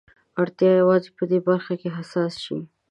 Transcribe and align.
اړتيا 0.41 0.71
يوازې 0.81 1.09
په 1.17 1.23
دې 1.29 1.39
برخه 1.47 1.73
کې 1.81 1.89
حساس 1.97 2.33
شي. 2.43 2.57